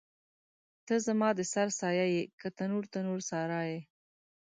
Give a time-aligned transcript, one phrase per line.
[0.85, 3.79] ته زما د سر سایه یې که تنور، تنور سارا یې